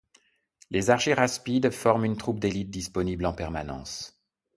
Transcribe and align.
Les 0.71 0.89
argyraspides 0.89 1.69
forment 1.69 2.05
une 2.05 2.17
troupe 2.17 2.39
d'élite 2.39 2.71
disponible 2.71 3.23
en 3.27 3.33
permanence. 3.35 4.19